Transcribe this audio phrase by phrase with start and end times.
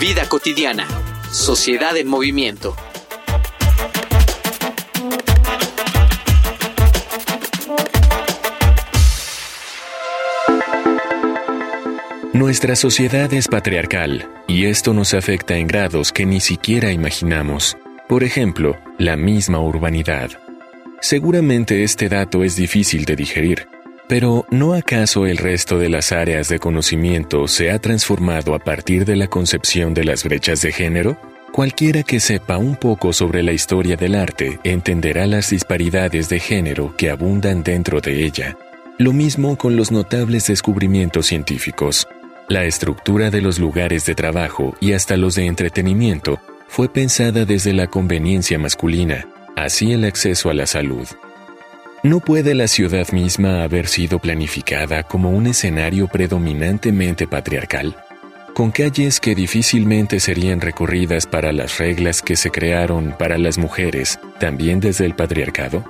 [0.00, 0.86] Vida cotidiana.
[1.32, 2.76] Sociedad en movimiento.
[12.34, 17.78] Nuestra sociedad es patriarcal y esto nos afecta en grados que ni siquiera imaginamos.
[18.06, 20.30] Por ejemplo, la misma urbanidad.
[21.00, 23.66] Seguramente este dato es difícil de digerir,
[24.08, 29.04] pero ¿no acaso el resto de las áreas de conocimiento se ha transformado a partir
[29.04, 31.18] de la concepción de las brechas de género?
[31.52, 36.94] Cualquiera que sepa un poco sobre la historia del arte entenderá las disparidades de género
[36.96, 38.56] que abundan dentro de ella.
[38.98, 42.06] Lo mismo con los notables descubrimientos científicos.
[42.48, 47.72] La estructura de los lugares de trabajo y hasta los de entretenimiento fue pensada desde
[47.72, 51.06] la conveniencia masculina, así el acceso a la salud.
[52.06, 57.96] ¿No puede la ciudad misma haber sido planificada como un escenario predominantemente patriarcal?
[58.54, 64.20] Con calles que difícilmente serían recorridas para las reglas que se crearon para las mujeres,
[64.38, 65.82] también desde el patriarcado?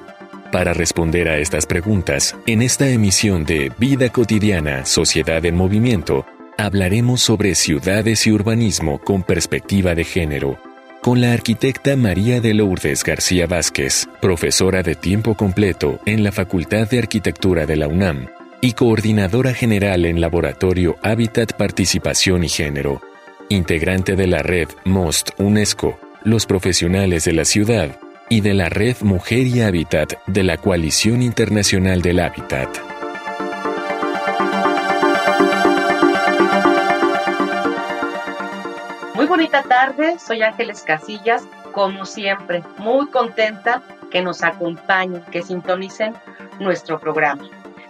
[0.50, 6.25] Para responder a estas preguntas, en esta emisión de Vida cotidiana, Sociedad en Movimiento,
[6.56, 10.59] hablaremos sobre ciudades y urbanismo con perspectiva de género,
[11.07, 16.91] con la arquitecta María de Lourdes García Vázquez, profesora de tiempo completo en la Facultad
[16.91, 18.27] de Arquitectura de la UNAM
[18.61, 23.03] y coordinadora general en Laboratorio Hábitat Participación y Género,
[23.49, 28.97] integrante de la red MOST UNESCO, los profesionales de la ciudad y de la red
[29.03, 32.85] Mujer y Hábitat de la Coalición Internacional del Hábitat.
[39.36, 46.14] Bonita tarde, soy Ángeles Casillas, como siempre, muy contenta que nos acompañen, que sintonicen
[46.58, 47.47] nuestro programa.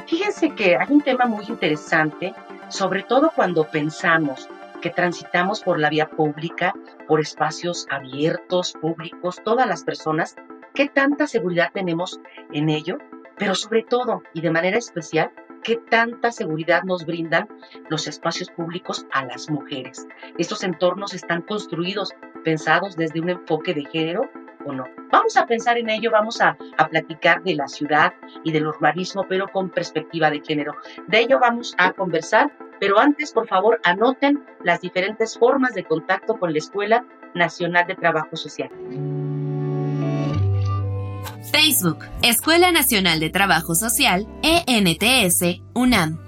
[0.08, 2.34] Fíjense que hay un tema muy interesante,
[2.68, 4.48] sobre todo cuando pensamos
[4.82, 6.74] que transitamos por la vía pública,
[7.06, 10.34] por espacios abiertos, públicos, todas las personas,
[10.74, 12.18] qué tanta seguridad tenemos
[12.52, 12.98] en ello,
[13.38, 15.30] pero sobre todo y de manera especial,
[15.66, 17.48] qué tanta seguridad nos brindan
[17.90, 20.06] los espacios públicos a las mujeres.
[20.38, 22.12] Estos entornos están construidos,
[22.44, 24.30] pensados desde un enfoque de género
[24.64, 24.84] o no.
[25.10, 29.26] Vamos a pensar en ello, vamos a, a, platicar de la ciudad y del urbanismo,
[29.28, 30.76] pero con perspectiva de género.
[31.08, 36.36] De ello vamos a conversar, pero antes, por favor, anoten las diferentes formas de contacto
[36.36, 38.70] con la Escuela Nacional de Trabajo Social.
[41.50, 46.18] Facebook, Escuela Nacional de Trabajo Social, ENTS, UNAM.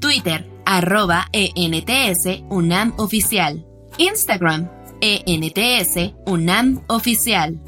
[0.00, 3.66] Twitter, arroba ENTS, UNAM Oficial.
[3.98, 4.68] Instagram,
[5.00, 7.60] ENTS, UNAM Oficial.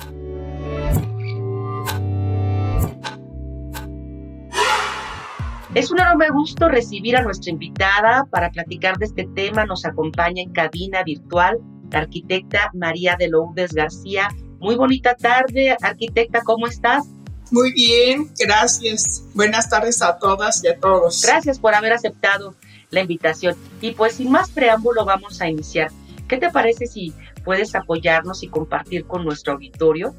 [5.74, 9.64] Es un enorme gusto recibir a nuestra invitada para platicar de este tema.
[9.64, 11.58] Nos acompaña en cabina virtual
[11.90, 14.28] la arquitecta María de Lourdes García.
[14.58, 17.06] Muy bonita tarde, arquitecta, ¿cómo estás?
[17.52, 19.22] Muy bien, gracias.
[19.34, 21.22] Buenas tardes a todas y a todos.
[21.22, 22.54] Gracias por haber aceptado
[22.90, 23.56] la invitación.
[23.80, 25.90] Y pues sin más preámbulo vamos a iniciar.
[26.26, 27.14] ¿Qué te parece si
[27.44, 30.14] puedes apoyarnos y compartir con nuestro auditorio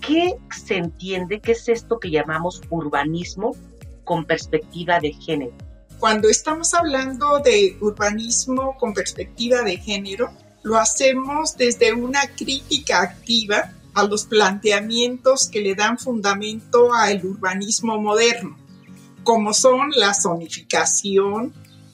[0.00, 3.56] qué se entiende, qué es esto que llamamos urbanismo
[4.04, 5.52] con perspectiva de género?
[5.98, 10.30] Cuando estamos hablando de urbanismo con perspectiva de género,
[10.62, 18.00] lo hacemos desde una crítica activa a los planteamientos que le dan fundamento al urbanismo
[18.00, 18.56] moderno,
[19.22, 21.52] como son la zonificación,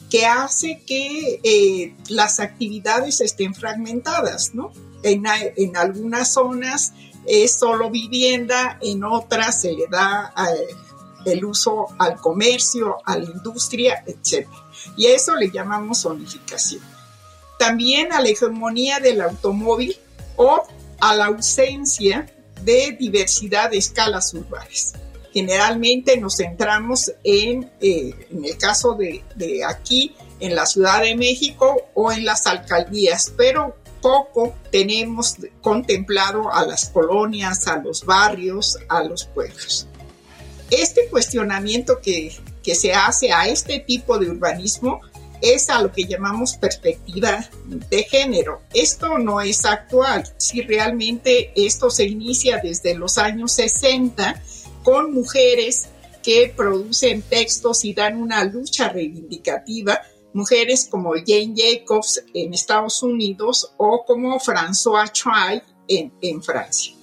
[0.08, 4.72] que hace que eh, las actividades estén fragmentadas, ¿no?
[5.02, 5.24] En,
[5.56, 6.92] en, algunas zonas
[7.26, 13.24] es solo vivienda, en otras se le da eh, el uso al comercio, a la
[13.24, 14.48] industria, etc.
[14.96, 16.82] Y a eso le llamamos zonificación.
[17.58, 19.96] También a la hegemonía del automóvil
[20.36, 20.62] o
[21.00, 22.26] a la ausencia
[22.62, 24.94] de diversidad de escalas urbanas.
[25.32, 31.14] Generalmente nos centramos en, eh, en el caso de, de aquí, en la Ciudad de
[31.14, 38.78] México o en las alcaldías, pero poco tenemos contemplado a las colonias, a los barrios,
[38.88, 39.86] a los pueblos.
[40.70, 45.00] Este cuestionamiento que, que se hace a este tipo de urbanismo
[45.40, 48.62] es a lo que llamamos perspectiva de género.
[48.72, 50.24] Esto no es actual.
[50.36, 54.42] Si realmente esto se inicia desde los años 60
[54.82, 55.88] con mujeres
[56.22, 60.00] que producen textos y dan una lucha reivindicativa,
[60.32, 66.94] mujeres como Jane Jacobs en Estados Unidos o como François en, en Francia.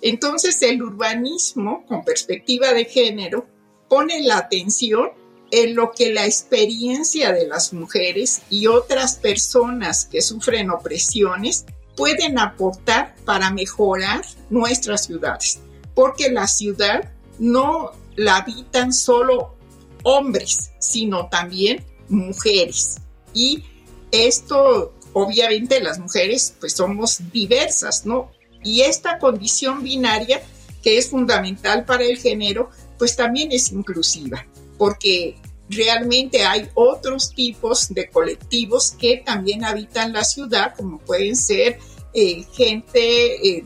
[0.00, 3.46] Entonces el urbanismo con perspectiva de género
[3.88, 5.10] pone la atención
[5.50, 11.64] en lo que la experiencia de las mujeres y otras personas que sufren opresiones
[11.96, 15.60] pueden aportar para mejorar nuestras ciudades,
[15.94, 19.54] porque la ciudad no la habitan solo
[20.02, 22.96] hombres, sino también mujeres.
[23.32, 23.64] Y
[24.10, 28.30] esto, obviamente, las mujeres pues somos diversas, ¿no?
[28.62, 30.42] Y esta condición binaria,
[30.82, 34.46] que es fundamental para el género, pues también es inclusiva
[34.84, 35.34] porque
[35.70, 41.78] realmente hay otros tipos de colectivos que también habitan la ciudad, como pueden ser
[42.12, 43.64] eh, gente, eh,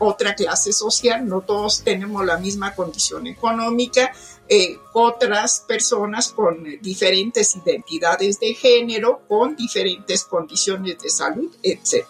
[0.00, 4.12] otra clase social, no todos tenemos la misma condición económica,
[4.48, 12.04] eh, otras personas con diferentes identidades de género, con diferentes condiciones de salud, etc.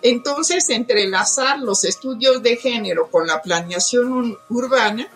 [0.00, 5.10] Entonces, entrelazar los estudios de género con la planeación urbana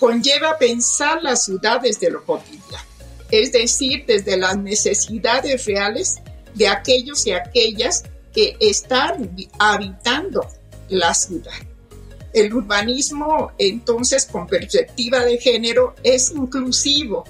[0.00, 2.84] conlleva pensar la ciudad desde lo cotidiano,
[3.30, 6.16] es decir, desde las necesidades reales
[6.54, 10.46] de aquellos y aquellas que están habitando
[10.88, 11.52] la ciudad.
[12.32, 17.24] El urbanismo, entonces, con perspectiva de género, es inclusivo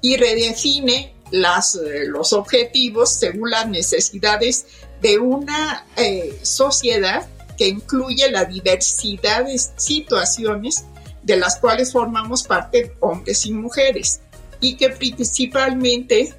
[0.00, 4.66] y redefine eh, los objetivos según las necesidades
[5.00, 7.26] de una eh, sociedad
[7.56, 10.84] que incluye la diversidad de situaciones
[11.22, 14.20] de las cuales formamos parte hombres y mujeres
[14.60, 16.34] y que principalmente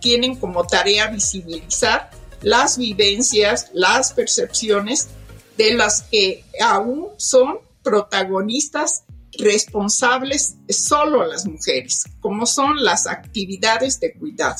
[0.00, 2.10] tienen como tarea visibilizar
[2.42, 5.08] las vivencias, las percepciones
[5.56, 9.04] de las que aún son protagonistas
[9.38, 14.56] responsables solo las mujeres, como son las actividades de cuidado.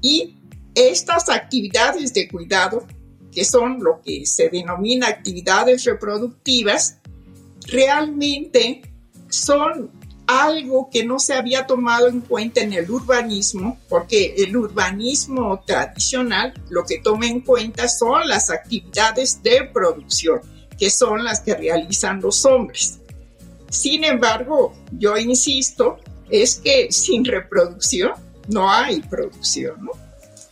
[0.00, 0.36] Y
[0.74, 2.86] estas actividades de cuidado,
[3.32, 6.98] que son lo que se denomina actividades reproductivas,
[7.66, 8.82] realmente
[9.28, 9.90] son
[10.26, 16.52] algo que no se había tomado en cuenta en el urbanismo, porque el urbanismo tradicional
[16.68, 20.40] lo que toma en cuenta son las actividades de producción,
[20.78, 22.98] que son las que realizan los hombres.
[23.70, 28.12] Sin embargo, yo insisto, es que sin reproducción
[28.48, 29.88] no hay producción,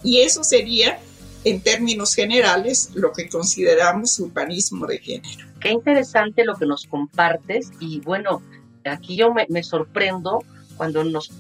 [0.03, 0.99] Y eso sería,
[1.44, 5.47] en términos generales, lo que consideramos urbanismo de género.
[5.61, 8.43] Qué interesante lo que nos compartes y bueno,
[8.85, 10.41] aquí yo me, sorprendo
[10.77, 11.31] cuando nos,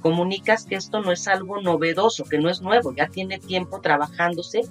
[0.00, 4.62] comunicas que esto no es algo novedoso, que no es nuevo, ya tiene tiempo trabajándose.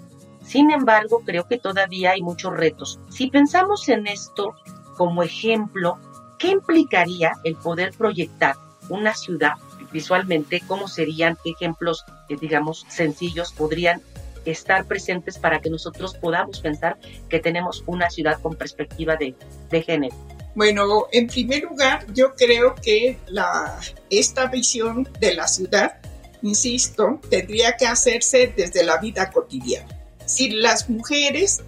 [0.44, 3.00] Sin embargo, creo que todavía hay muchos retos.
[3.10, 4.56] Si pensamos en esto
[4.98, 5.98] como ejemplo,
[6.40, 8.56] ¿qué implicaría el poder proyectar
[8.90, 9.54] una ciudad
[9.92, 10.62] visualmente?
[10.68, 14.02] ¿Cómo serían ejemplos, eh, digamos, sencillos podrían
[14.46, 16.98] estar presentes para que nosotros podamos pensar
[17.30, 20.16] que tenemos una ciudad con perspectiva de género?
[20.54, 26.02] Bueno, en primer lugar, yo creo que la, esta visión de la ciudad,
[26.42, 29.88] insisto, tendría que hacerse desde la vida cotidiana.
[30.26, 31.62] Si las mujeres,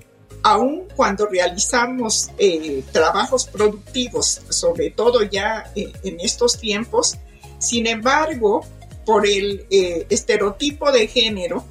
[0.43, 7.17] aun cuando realizamos eh, trabajos productivos, sobre todo ya eh, en estos tiempos,
[7.59, 8.65] sin embargo,
[9.05, 11.65] por el eh, estereotipo de género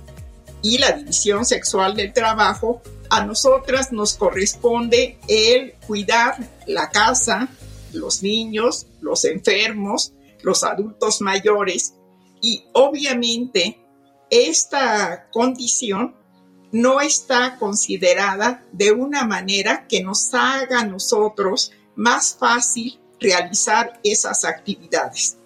[0.63, 2.81] y la división sexual del trabajo,
[3.13, 6.35] a nosotras nos corresponde el cuidar
[6.67, 7.47] la casa,
[7.93, 11.93] los niños, los enfermos, los adultos mayores
[12.41, 13.79] y obviamente
[14.31, 16.17] esta condición
[16.73, 24.47] no está considerada de una manera que nos haga a nosotros más fácil realizar esas
[24.47, 25.37] actividades.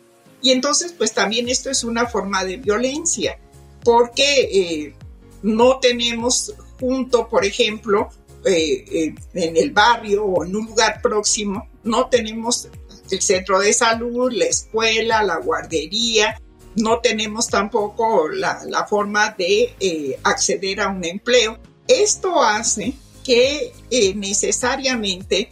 [0.41, 3.41] Y entonces, pues también esto es una forma de violencia,
[3.83, 4.95] porque eh,
[5.43, 8.11] no tenemos junto, por ejemplo,
[8.45, 12.69] eh, eh, en el barrio o en un lugar próximo, no tenemos
[13.11, 16.41] el centro de salud, la escuela, la guardería,
[16.77, 21.59] no tenemos tampoco la, forma de eh, acceder a un empleo.
[21.89, 23.73] Esto hace que
[24.15, 25.51] necesariamente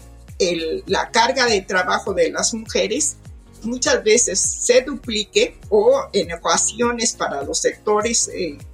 [0.87, 3.17] la carga de trabajo de las mujeres
[3.65, 8.31] muchas veces se duplique o en ocasiones para los sectores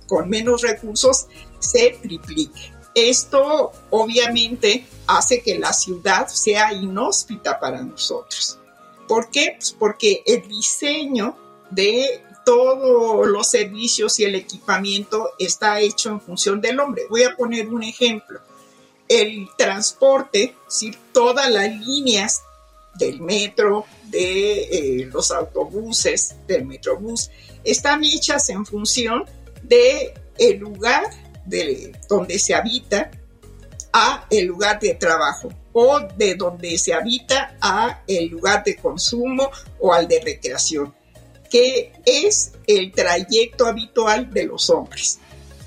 [0.06, 1.26] con menos recursos
[1.58, 2.72] se triplique.
[2.94, 8.58] Esto obviamente hace que la ciudad sea inhóspita para nosotros.
[9.06, 9.54] ¿Por qué?
[9.56, 11.36] Pues porque el diseño
[11.70, 17.04] de todos los servicios y el equipamiento está hecho en función del hombre.
[17.08, 18.40] Voy a poner un ejemplo.
[19.08, 22.42] El transporte, si todas las líneas
[22.94, 27.30] del metro, de eh, los autobuses, del metrobús,
[27.64, 29.24] están hechas en función
[29.62, 31.04] de el lugar
[31.44, 33.10] de donde se habita
[33.92, 39.50] a el lugar de trabajo o de donde se habita a el lugar de consumo
[39.78, 40.94] o al de recreación,
[41.50, 45.18] que es el trayecto habitual de los hombres.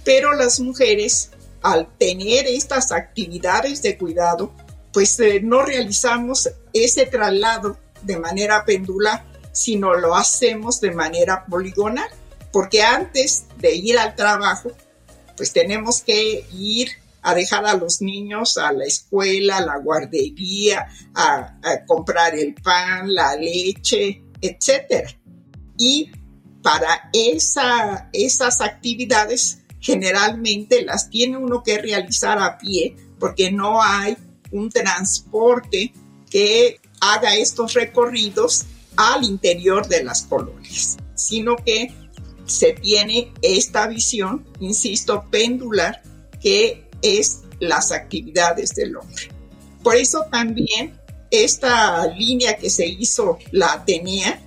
[0.04, 1.32] Pero las mujeres,
[1.62, 4.54] al tener estas actividades de cuidado,
[4.92, 12.10] pues eh, no realizamos ese traslado de manera pendular, sino lo hacemos de manera poligonal,
[12.51, 14.72] porque antes de ir al trabajo,
[15.36, 16.89] pues tenemos que ir
[17.24, 21.57] a dejar a los niños a la escuela, a la guardería, a,
[21.88, 25.10] comprar el pan, la leche, etc.
[25.77, 26.12] Y
[26.62, 34.17] para esa, esas actividades generalmente las tiene uno que realizar a pie porque no hay
[34.51, 35.93] un transporte
[36.29, 36.79] que
[37.12, 41.93] haga estos recorridos al interior de las colonias, sino que
[42.45, 46.01] se tiene esta visión, insisto, pendular,
[46.41, 49.29] que es las actividades del hombre.
[49.81, 51.00] Por eso también
[51.31, 54.39] esta línea que se hizo la Atenea,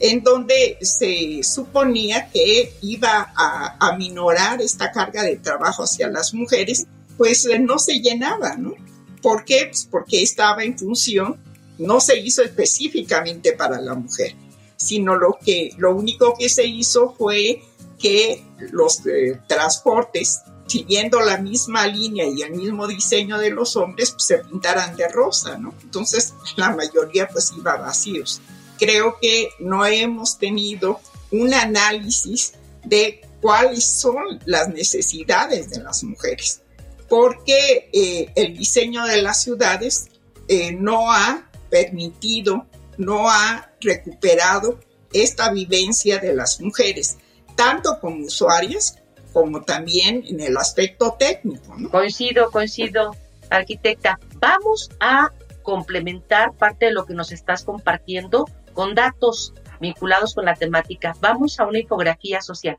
[0.00, 6.86] en donde se suponía que iba a aminorar esta carga de trabajo hacia las mujeres,
[7.16, 8.74] pues eh, no se llenaba, ¿no?
[9.22, 9.66] ¿Por qué?
[9.70, 11.38] Pues porque estaba en función,
[11.78, 14.34] no se hizo específicamente para la mujer,
[14.76, 17.62] sino lo que lo único que se hizo fue
[17.98, 24.12] que los eh, transportes siguiendo la misma línea y el mismo diseño de los hombres,
[24.12, 25.74] pues, se pintaran de rosa, ¿no?
[25.82, 28.40] Entonces, la mayoría pues iba vacíos.
[28.78, 31.00] Creo que no hemos tenido
[31.30, 32.54] un análisis
[32.84, 36.62] de cuáles son las necesidades de las mujeres,
[37.08, 40.06] porque eh, el diseño de las ciudades
[40.48, 42.66] eh, no ha permitido,
[42.98, 44.78] no ha recuperado
[45.12, 47.18] esta vivencia de las mujeres,
[47.56, 48.96] tanto como usuarias
[49.32, 51.74] como también en el aspecto técnico.
[51.90, 53.16] Coincido, coincido,
[53.50, 54.20] arquitecta.
[54.36, 55.32] Vamos a
[55.64, 61.16] complementar parte de lo que nos estás compartiendo con datos vinculados con la temática.
[61.20, 62.78] Vamos a una infografía social.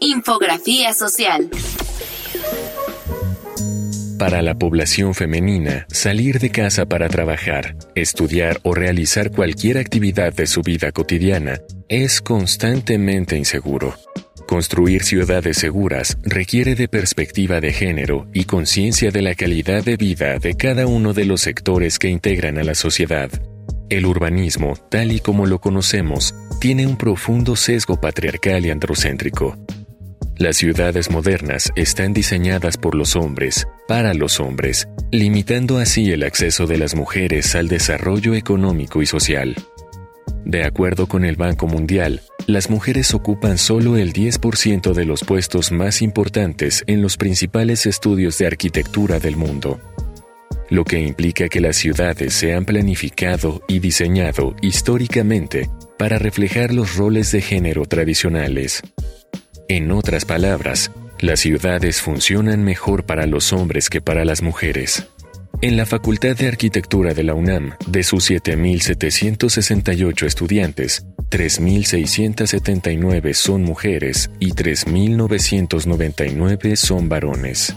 [0.00, 1.48] Infografía social.
[4.22, 10.46] Para la población femenina, salir de casa para trabajar, estudiar o realizar cualquier actividad de
[10.46, 13.96] su vida cotidiana es constantemente inseguro.
[14.46, 20.38] Construir ciudades seguras requiere de perspectiva de género y conciencia de la calidad de vida
[20.38, 23.28] de cada uno de los sectores que integran a la sociedad.
[23.90, 29.58] El urbanismo, tal y como lo conocemos, tiene un profundo sesgo patriarcal y androcéntrico.
[30.42, 36.66] Las ciudades modernas están diseñadas por los hombres, para los hombres, limitando así el acceso
[36.66, 39.54] de las mujeres al desarrollo económico y social.
[40.44, 45.70] De acuerdo con el Banco Mundial, las mujeres ocupan solo el 10% de los puestos
[45.70, 49.78] más importantes en los principales estudios de arquitectura del mundo,
[50.70, 56.96] lo que implica que las ciudades se han planificado y diseñado históricamente para reflejar los
[56.96, 58.82] roles de género tradicionales.
[59.74, 65.08] En otras palabras, las ciudades funcionan mejor para los hombres que para las mujeres.
[65.62, 74.30] En la Facultad de Arquitectura de la UNAM, de sus 7.768 estudiantes, 3.679 son mujeres
[74.40, 77.74] y 3.999 son varones.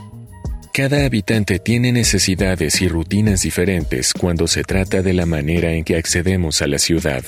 [0.73, 5.95] Cada habitante tiene necesidades y rutinas diferentes cuando se trata de la manera en que
[5.95, 7.23] accedemos a la ciudad.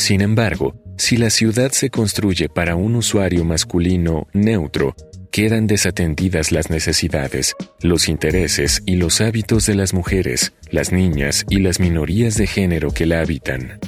[0.00, 4.96] Sin embargo, si la ciudad se construye para un usuario masculino neutro,
[5.30, 11.58] quedan desatendidas las necesidades, los intereses y los hábitos de las mujeres, las niñas y
[11.58, 13.78] las minorías de género que la habitan.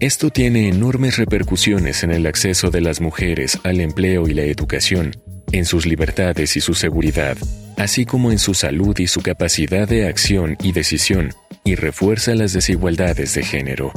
[0.00, 5.16] Esto tiene enormes repercusiones en el acceso de las mujeres al empleo y la educación,
[5.50, 7.38] en sus libertades y su seguridad,
[7.78, 11.32] así como en su salud y su capacidad de acción y decisión,
[11.64, 13.94] y refuerza las desigualdades de género.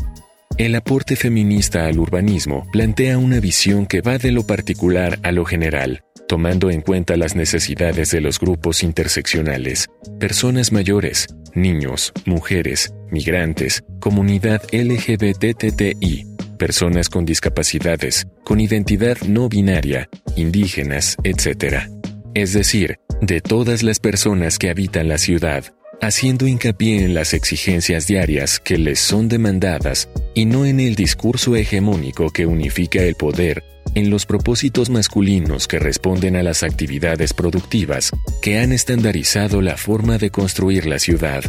[0.57, 5.45] El aporte feminista al urbanismo plantea una visión que va de lo particular a lo
[5.45, 9.89] general, tomando en cuenta las necesidades de los grupos interseccionales,
[10.19, 16.25] personas mayores, niños, mujeres, migrantes, comunidad LGBTTI,
[16.57, 21.89] personas con discapacidades, con identidad no binaria, indígenas, etc.
[22.33, 25.65] Es decir, de todas las personas que habitan la ciudad,
[26.01, 31.55] haciendo hincapié en las exigencias diarias que les son demandadas y no en el discurso
[31.55, 38.11] hegemónico que unifica el poder en los propósitos masculinos que responden a las actividades productivas
[38.41, 41.43] que han estandarizado la forma de construir la ciudad.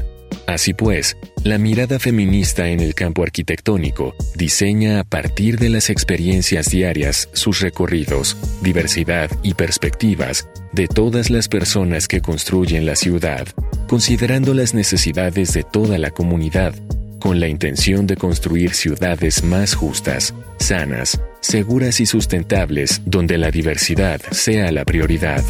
[0.46, 6.70] Así pues, la mirada feminista en el campo arquitectónico diseña a partir de las experiencias
[6.70, 13.46] diarias sus recorridos, diversidad y perspectivas de todas las personas que construyen la ciudad,
[13.92, 16.72] considerando las necesidades de toda la comunidad,
[17.20, 24.18] con la intención de construir ciudades más justas, sanas, seguras y sustentables donde la diversidad
[24.30, 25.44] sea la prioridad.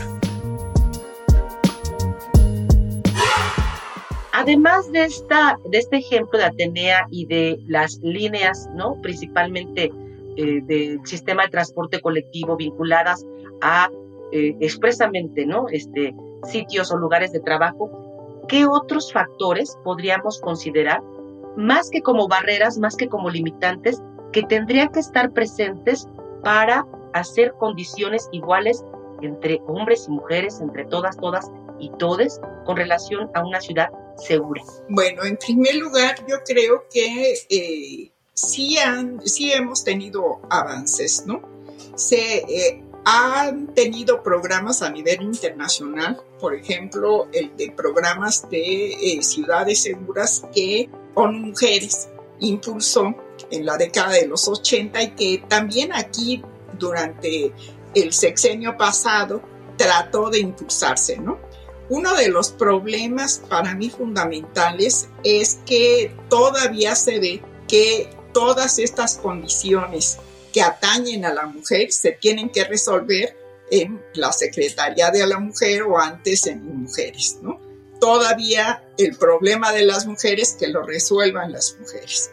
[4.32, 9.00] Además de, esta, de este ejemplo de Atenea y de las líneas, ¿no?
[9.00, 9.92] principalmente
[10.36, 13.24] eh, del sistema de transporte colectivo vinculadas
[13.60, 13.88] a
[14.32, 15.68] eh, expresamente ¿no?
[15.68, 18.11] este, sitios o lugares de trabajo,
[18.48, 21.02] ¿qué otros factores podríamos considerar,
[21.56, 26.08] más que como barreras, más que como limitantes, que tendrían que estar presentes
[26.42, 28.82] para hacer condiciones iguales
[29.20, 34.62] entre hombres y mujeres, entre todas, todas y todes, con relación a una ciudad segura?
[34.88, 41.42] Bueno, en primer lugar, yo creo que eh, sí, han, sí hemos tenido avances, ¿no?
[41.94, 49.22] Se eh, han tenido programas a nivel internacional, por ejemplo, el de programas de eh,
[49.22, 52.08] ciudades seguras que con mujeres
[52.40, 53.14] impulsó
[53.50, 56.42] en la década de los 80 y que también aquí
[56.78, 57.52] durante
[57.94, 59.42] el sexenio pasado
[59.76, 61.38] trató de impulsarse, ¿no?
[61.88, 69.18] Uno de los problemas para mí fundamentales es que todavía se ve que todas estas
[69.18, 70.18] condiciones
[70.52, 73.36] que atañen a la mujer se tienen que resolver
[73.70, 77.60] en la Secretaría de la Mujer o antes en mujeres, ¿no?
[78.00, 82.30] Todavía el problema de las mujeres que lo resuelvan las mujeres.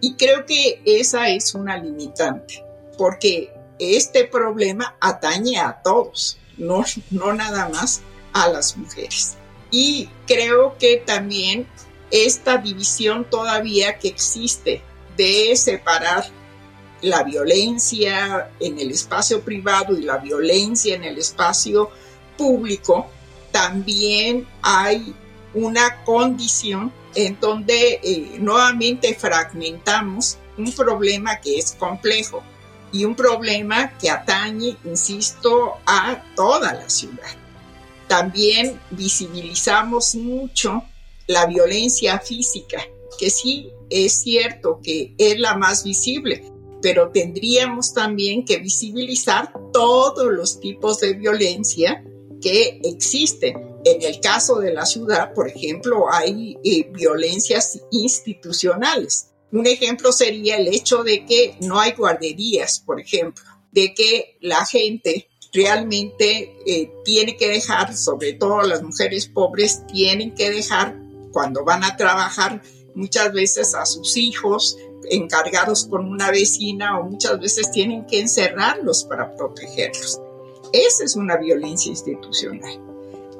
[0.00, 2.62] Y creo que esa es una limitante,
[2.98, 8.02] porque este problema atañe a todos, no, no nada más
[8.32, 9.36] a las mujeres.
[9.70, 11.66] Y creo que también
[12.10, 14.82] esta división todavía que existe
[15.16, 16.26] de separar
[17.02, 21.90] la violencia en el espacio privado y la violencia en el espacio
[22.36, 23.06] público,
[23.52, 25.14] también hay
[25.54, 32.42] una condición en donde eh, nuevamente fragmentamos un problema que es complejo
[32.92, 37.36] y un problema que atañe, insisto, a toda la ciudad.
[38.06, 40.84] También visibilizamos mucho
[41.26, 42.82] la violencia física,
[43.18, 46.44] que sí es cierto que es la más visible,
[46.84, 52.04] pero tendríamos también que visibilizar todos los tipos de violencia
[52.42, 53.78] que existen.
[53.86, 59.30] En el caso de la ciudad, por ejemplo, hay eh, violencias institucionales.
[59.50, 63.42] Un ejemplo sería el hecho de que no hay guarderías, por ejemplo,
[63.72, 70.34] de que la gente realmente eh, tiene que dejar, sobre todo las mujeres pobres, tienen
[70.34, 71.00] que dejar
[71.32, 72.60] cuando van a trabajar
[72.94, 74.76] muchas veces a sus hijos
[75.10, 80.20] encargados con una vecina o muchas veces tienen que encerrarlos para protegerlos.
[80.72, 82.80] Esa es una violencia institucional.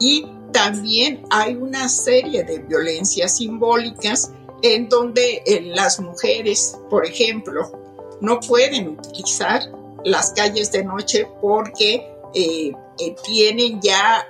[0.00, 4.30] Y también hay una serie de violencias simbólicas
[4.62, 5.42] en donde
[5.74, 7.72] las mujeres, por ejemplo,
[8.20, 9.62] no pueden utilizar
[10.04, 14.26] las calles de noche porque eh, eh, tienen ya,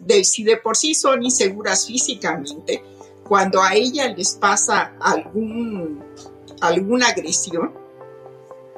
[0.00, 2.82] de, si de por sí son inseguras físicamente,
[3.26, 6.02] cuando a ella les pasa algún,
[6.60, 7.72] alguna agresión,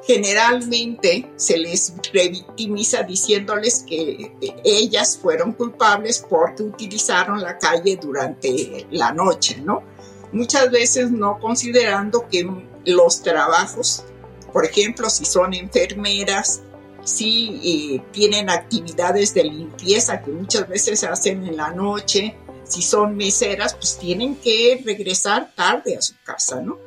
[0.03, 9.11] generalmente se les revictimiza diciéndoles que ellas fueron culpables porque utilizaron la calle durante la
[9.11, 9.83] noche, ¿no?
[10.31, 12.47] Muchas veces no considerando que
[12.85, 14.05] los trabajos
[14.51, 16.61] por ejemplo, si son enfermeras,
[17.03, 22.81] si eh, tienen actividades de limpieza que muchas veces se hacen en la noche, si
[22.81, 26.77] son meseras, pues tienen que regresar tarde a su casa, ¿no?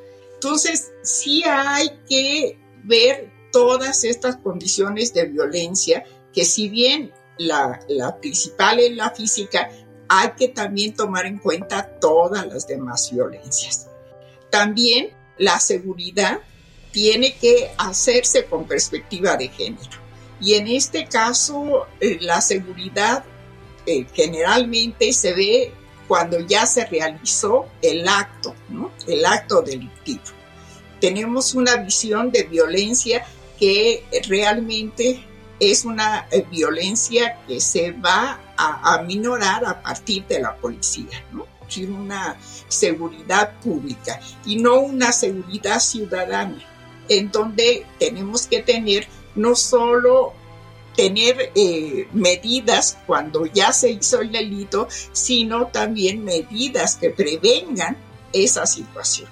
[0.42, 6.02] Entonces, sí hay que ver todas estas condiciones de violencia,
[6.32, 7.78] que si bien la,
[8.20, 9.70] principal es la física,
[10.08, 13.86] hay que también tomar en cuenta todas las demás violencias.
[14.50, 16.40] También la seguridad
[16.90, 20.02] tiene que hacerse con perspectiva de género.
[20.40, 23.24] Y en este caso, eh, la seguridad
[23.86, 25.72] eh, generalmente se ve
[26.08, 28.54] cuando ya se realizó el acto,
[29.06, 30.22] el acto delictivo.
[31.00, 33.24] Tenemos una visión de violencia
[33.58, 35.24] que realmente
[35.58, 41.24] es una eh, violencia que se va a, a minorar a partir de la policía.
[41.30, 42.36] producir una
[42.68, 46.58] seguridad pública y no una seguridad ciudadana,
[47.08, 50.34] en donde tenemos que tener no solo
[50.96, 57.96] tener eh, medidas cuando ya se hizo el delito, sino también medidas que prevengan
[58.32, 59.28] esa situación.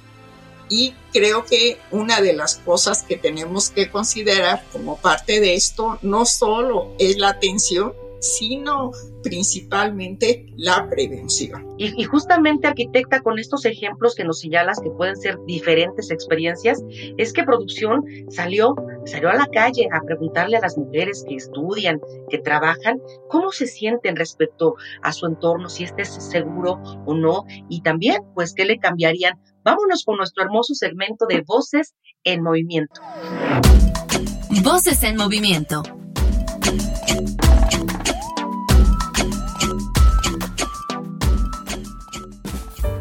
[0.68, 5.99] Y creo que una de las cosas que tenemos que considerar como parte de esto
[6.03, 11.66] no solo es la atención, sino principalmente la prevención.
[11.78, 16.83] Y, justamente, arquitecta, con estos ejemplos que nos señalas que pueden ser diferentes experiencias,
[17.16, 18.74] es que producción salió,
[19.06, 23.66] salió a la calle a preguntarle a las mujeres que estudian, que trabajan, cómo se
[23.66, 28.64] sienten respecto a su entorno, si este es seguro o no, y también, pues, qué
[28.64, 29.40] le cambiarían.
[29.64, 33.00] Vámonos con nuestro hermoso segmento de Voces en Movimiento.
[34.62, 35.83] Voces en Movimiento.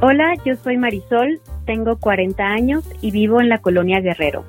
[0.01, 4.45] Hola, yo soy Marisol, tengo 40 años y vivo en la colonia Guerrero.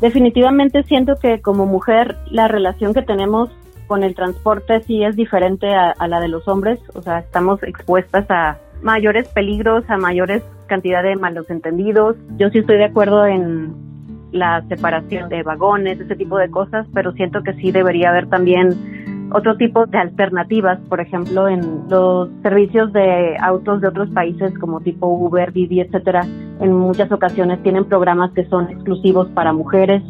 [0.00, 3.50] Definitivamente siento que como mujer la relación que tenemos
[3.88, 8.30] con el transporte sí es diferente a, la de los hombres, o sea, estamos expuestas
[8.30, 12.14] a mayores peligros, a mayores cantidad de malos entendidos.
[12.36, 13.74] Yo sí estoy de acuerdo en
[14.30, 19.03] la separación de vagones, ese tipo de cosas, pero siento que sí debería haber también
[19.32, 24.80] otro tipo de alternativas, por ejemplo, en los servicios de autos de otros países como
[24.80, 26.26] tipo Uber, Didi, etcétera,
[26.60, 30.02] en muchas ocasiones tienen programas que son exclusivos para mujeres.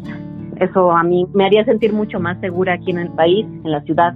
[0.57, 3.81] Eso a mí me haría sentir mucho más segura aquí en el país, en la
[3.81, 4.13] ciudad.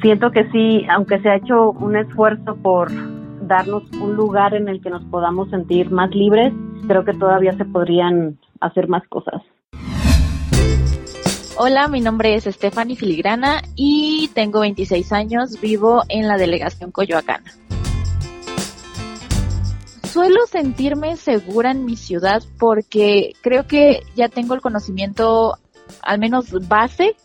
[0.00, 2.90] Siento que sí, aunque se ha hecho un esfuerzo por
[3.46, 6.52] darnos un lugar en el que nos podamos sentir más libres,
[6.88, 9.42] creo que todavía se podrían hacer más cosas.
[11.58, 17.44] Hola, mi nombre es Stephanie Filigrana y tengo 26 años, vivo en la delegación Coyoacán.
[20.12, 25.56] Suelo sentirme segura en mi ciudad porque creo que ya tengo el conocimiento,
[26.02, 27.16] al menos base,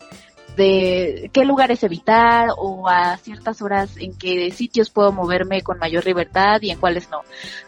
[0.56, 6.06] de qué lugares evitar o a ciertas horas en qué sitios puedo moverme con mayor
[6.06, 7.20] libertad y en cuáles no.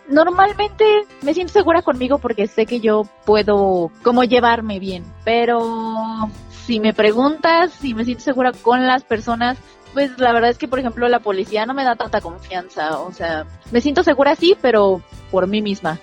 [0.08, 0.84] Normalmente
[1.20, 6.30] me siento segura conmigo porque sé que yo puedo como llevarme bien, pero
[6.66, 9.58] si me preguntas si me siento segura con las personas,
[9.92, 13.12] pues la verdad es que por ejemplo la policía no me da tanta confianza, o
[13.12, 15.00] sea, me siento segura sí, pero
[15.30, 16.00] por mí misma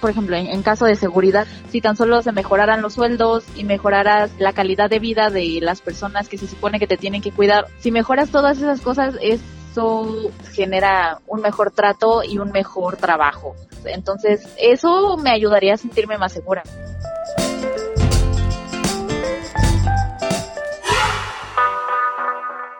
[0.00, 4.30] por ejemplo, en, caso de seguridad, si tan solo se mejoraran los sueldos y mejoraras
[4.38, 7.66] la calidad de vida de las personas que se supone que te tienen que cuidar,
[7.78, 13.54] si mejoras todas esas cosas, eso genera un mejor trato y un mejor trabajo.
[13.84, 16.62] Entonces, eso me ayudaría a sentirme más segura.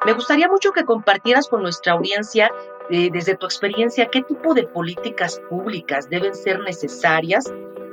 [0.09, 2.51] Me gustaría mucho que compartieras con nuestra audiencia
[2.89, 7.45] eh, desde tu experiencia, ¿qué tipo de políticas públicas deben ser necesarias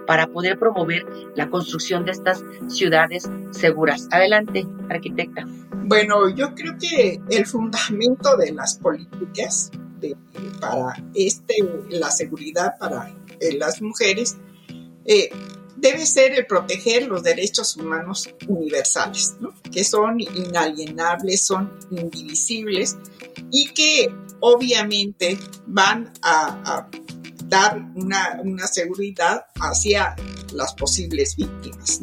[0.08, 4.08] para poder promover la construcción de estas ciudades seguras?
[4.12, 5.44] Adelante, arquitecta.
[5.84, 9.72] Bueno, yo creo que el fundamento de las políticas
[10.62, 11.56] para este,
[11.90, 14.38] la seguridad para eh, las mujeres
[15.04, 15.32] eh,
[15.78, 19.36] debe ser el proteger los derechos humanos universales,
[19.72, 22.98] que son inalienables, son indivisibles
[23.52, 26.88] y que obviamente van a,
[27.48, 30.16] dar una, seguridad hacia
[30.54, 32.00] las posibles víctimas.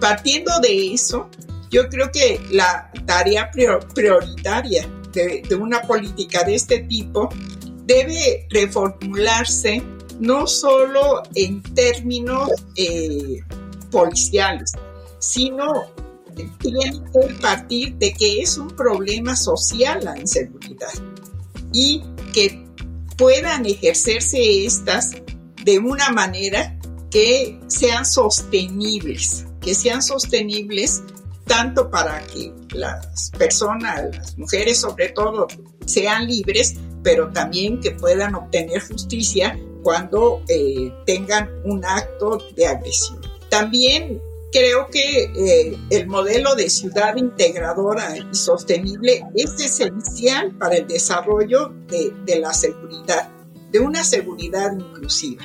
[0.00, 1.30] Partiendo de eso,
[1.70, 3.50] yo creo que la tarea
[3.94, 7.28] prioritaria de, una política de este tipo
[7.84, 9.82] debe reformularse
[10.20, 13.40] no solo en términos eh,
[13.90, 14.72] policiales,
[15.18, 15.86] sino
[16.60, 20.92] tiene que partir de que es un problema social la inseguridad
[21.72, 22.02] y
[22.32, 22.64] que
[23.16, 25.12] puedan ejercerse estas
[25.64, 26.78] de una manera
[27.10, 31.02] que sean sostenibles, que sean sostenibles
[31.46, 35.46] tanto para que las personas, las mujeres sobre todo,
[35.86, 43.20] sean libres, pero también que puedan obtener justicia cuando eh, tengan un acto de agresión.
[43.48, 44.20] También
[44.50, 51.72] creo que eh, el modelo de ciudad integradora y sostenible es esencial para el desarrollo
[51.86, 53.30] de, de la seguridad,
[53.70, 55.44] de una seguridad inclusiva,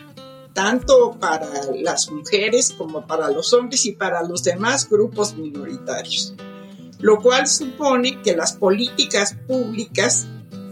[0.53, 6.33] tanto para las mujeres como para los hombres y para los demás grupos minoritarios,
[6.97, 10.25] lo cual supone que las políticas públicas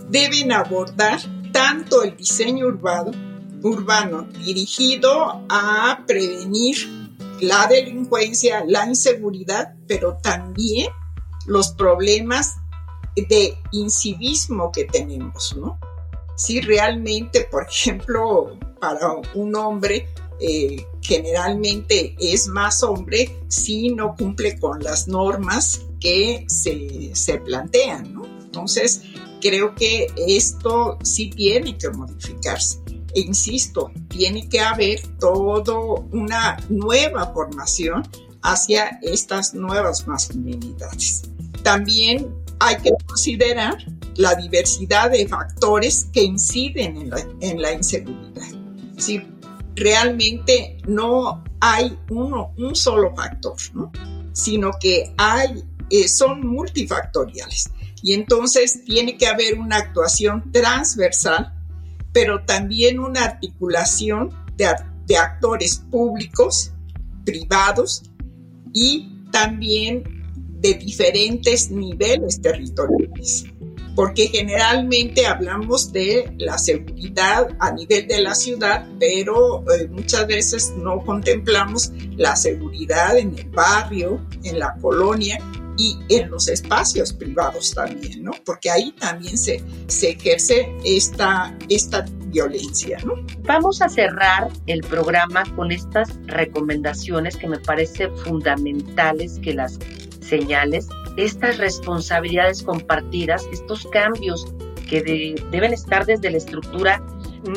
[0.09, 1.19] deben abordar
[1.51, 3.28] tanto el diseño urbano,
[3.61, 6.77] urbano dirigido a prevenir
[7.41, 10.87] la delincuencia, la inseguridad, pero también
[11.45, 12.55] los problemas
[13.15, 15.79] de incivismo que tenemos, ¿no?
[16.35, 20.07] Si realmente, por ejemplo, para un hombre
[20.39, 28.13] eh, generalmente es más hombre si no cumple con las normas que se, se plantean,
[28.13, 28.25] ¿no?
[28.25, 29.01] Entonces,
[29.41, 32.79] creo que esto sí tiene que modificarse.
[33.15, 35.79] E insisto, tiene que haber toda
[36.11, 38.07] una nueva formación
[38.41, 41.23] hacia estas nuevas masculinidades.
[41.63, 43.77] También hay que considerar
[44.15, 48.47] la diversidad de factores que inciden en la, en la inseguridad.
[48.97, 49.21] Si
[49.75, 53.91] realmente no hay uno, un solo factor, ¿no?
[54.33, 57.71] sino que hay, eh, son multifactoriales.
[58.01, 61.53] Y entonces tiene que haber una actuación transversal,
[62.13, 66.71] pero también una articulación de, actores públicos,
[67.25, 68.03] privados
[68.73, 70.03] y también
[70.59, 73.45] de diferentes niveles territoriales.
[73.95, 80.73] Porque generalmente hablamos de la seguridad a nivel de la ciudad, pero eh, muchas veces
[80.77, 85.39] no contemplamos la seguridad en el barrio, en la colonia
[85.79, 88.31] y en los espacios privados también, ¿no?
[88.45, 93.13] Porque ahí también se, se ejerce esta, esta violencia, ¿no?
[93.43, 99.79] Vamos a cerrar el programa con estas recomendaciones que me parecen fundamentales que las
[100.19, 100.87] señales
[101.17, 104.45] estas responsabilidades compartidas, estos cambios
[104.89, 105.01] que
[105.51, 107.03] deben estar desde la estructura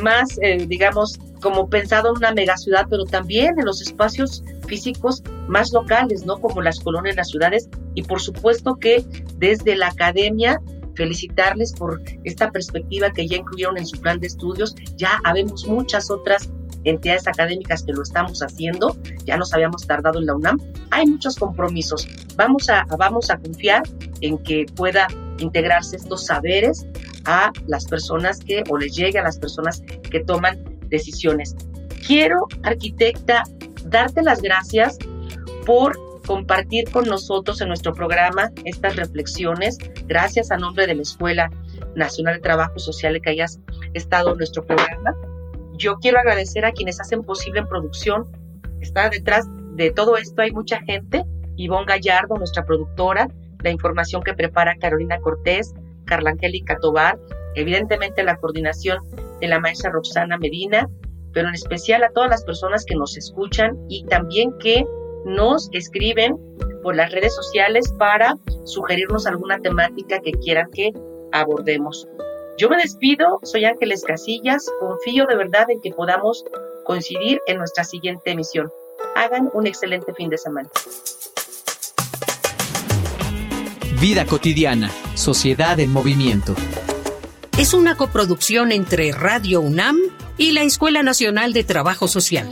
[0.02, 5.72] más, eh, digamos, como pensado en una megaciudad, pero también en los espacios físicos más
[5.72, 6.40] locales, ¿no?
[6.40, 9.05] Como las colonias, las ciudades, y por supuesto que
[9.38, 10.61] desde la academia
[10.94, 14.74] felicitarles por esta perspectiva que ya incluyeron en su plan de estudios.
[14.96, 16.50] Ya habemos muchas otras
[16.85, 20.59] entidades académicas que lo estamos haciendo, ya nos habíamos tardado en la UNAM,
[20.90, 22.09] hay muchos compromisos.
[22.37, 23.83] Vamos a, vamos a confiar
[24.20, 25.07] en que pueda
[25.38, 26.87] integrarse estos saberes
[27.24, 31.55] a las personas que, o les llegue a las personas que toman decisiones.
[32.05, 33.44] Quiero, arquitecta,
[33.85, 34.98] darte las gracias
[35.66, 39.79] por compartir con nosotros en nuestro programa estas reflexiones.
[40.07, 41.51] Gracias a nombre de la Escuela
[41.94, 43.61] Nacional de Trabajo Social que hayas
[43.94, 45.14] estado en nuestro programa.
[45.75, 48.27] Yo quiero agradecer a quienes hacen posible en producción.
[48.81, 51.25] Está detrás de todo esto hay mucha gente.
[51.57, 53.29] Ivonne Gallardo, nuestra productora,
[53.62, 57.18] la información que prepara Carolina Cortés, Carla Angélica Tobar,
[57.55, 58.98] evidentemente la coordinación
[59.40, 60.88] de la maestra Roxana Medina,
[61.33, 64.85] pero en especial a todas las personas que nos escuchan y también que
[65.24, 66.37] nos escriben
[66.82, 70.92] por las redes sociales para sugerirnos alguna temática que quieran que
[71.32, 72.08] abordemos.
[72.58, 76.44] Yo me despido, soy Ángeles Casillas, confío de verdad en que podamos
[76.85, 78.70] coincidir en nuestra siguiente emisión.
[79.16, 80.68] Hagan un excelente fin de semana.
[84.00, 86.54] Vida cotidiana, sociedad en movimiento.
[87.56, 89.96] Es una coproducción entre Radio UNAM
[90.37, 92.48] y la Escuela Nacional de Trabajo Social.